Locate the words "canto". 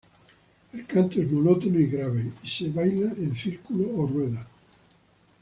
0.87-1.21